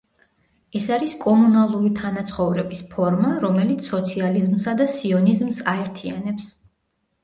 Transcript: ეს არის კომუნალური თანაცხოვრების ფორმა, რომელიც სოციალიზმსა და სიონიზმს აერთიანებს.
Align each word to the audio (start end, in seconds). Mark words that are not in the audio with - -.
ეს 0.79 0.87
არის 0.95 1.13
კომუნალური 1.25 1.91
თანაცხოვრების 1.99 2.83
ფორმა, 2.95 3.37
რომელიც 3.47 3.93
სოციალიზმსა 3.93 4.77
და 4.85 4.93
სიონიზმს 4.99 5.65
აერთიანებს. 5.79 6.55